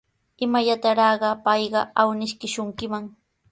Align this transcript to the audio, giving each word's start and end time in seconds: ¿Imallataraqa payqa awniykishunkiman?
¿Imallataraqa 0.45 1.29
payqa 1.45 1.81
awniykishunkiman? 2.01 3.03